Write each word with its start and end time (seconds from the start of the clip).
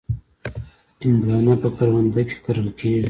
هندوانه 1.03 1.53
په 1.61 1.67
کرونده 1.77 2.21
کې 2.27 2.37
کرل 2.45 2.67
کېږي. 2.79 2.99